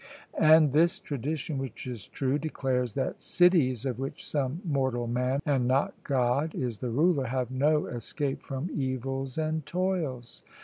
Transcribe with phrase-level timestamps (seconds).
[0.39, 5.67] And this tradition, which is true, declares that cities of which some mortal man and
[5.67, 10.41] not God is the ruler, have no escape from evils and toils.